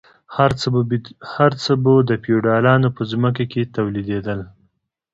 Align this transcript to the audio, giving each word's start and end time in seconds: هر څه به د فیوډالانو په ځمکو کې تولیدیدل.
هر 1.35 1.51
څه 1.65 1.73
به 1.83 1.91
د 2.09 2.11
فیوډالانو 2.23 2.87
په 2.95 3.01
ځمکو 3.11 3.45
کې 3.51 3.71
تولیدیدل. 3.75 4.39